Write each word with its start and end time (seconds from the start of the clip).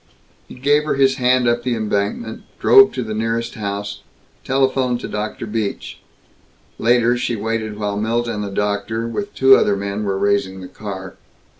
He 0.47 0.55
gave 0.55 0.85
her 0.85 0.95
his 0.95 1.17
hand 1.17 1.47
up 1.47 1.61
the 1.61 1.75
embankment, 1.75 2.41
drove 2.59 2.91
to 2.93 3.03
the 3.03 3.13
nearest 3.13 3.53
house, 3.53 4.01
telephoned 4.43 4.99
to 5.01 5.07
Dr. 5.07 5.45
Beach. 5.45 5.99
Later 6.79 7.15
she 7.15 7.35
waited 7.35 7.77
while 7.77 7.97
Milt 7.97 8.27
and 8.27 8.43
the 8.43 8.49
doctor, 8.49 9.07
with 9.07 9.35
two 9.35 9.55
other 9.55 9.75
men, 9.75 10.03
were 10.03 10.17
raising 10.17 10.59
the 10.61 10.67
car. 10.67 11.17